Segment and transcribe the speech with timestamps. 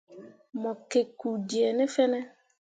[0.61, 2.19] Mo gikki kpu dee ne fene.